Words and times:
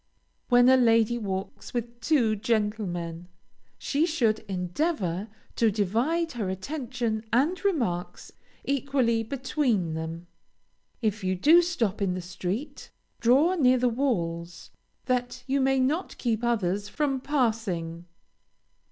When 0.49 0.67
a 0.67 0.77
lady 0.77 1.19
walks 1.19 1.75
with 1.75 2.01
two 2.01 2.35
gentlemen, 2.35 3.27
she 3.77 4.07
should 4.07 4.39
endeavor 4.49 5.27
to 5.57 5.69
divide 5.69 6.31
her 6.31 6.49
attention 6.49 7.23
and 7.31 7.63
remarks 7.63 8.31
equally 8.65 9.21
between 9.21 9.93
them. 9.93 10.25
If 11.03 11.23
you 11.23 11.35
do 11.35 11.61
stop 11.61 12.01
in 12.01 12.15
the 12.15 12.19
street, 12.21 12.89
draw 13.19 13.53
near 13.53 13.77
the 13.77 13.89
walls, 13.89 14.71
that 15.05 15.43
you 15.45 15.61
may 15.61 15.79
not 15.79 16.17
keep 16.17 16.43
others 16.43 16.89
from 16.89 17.19
passing. 17.21 18.05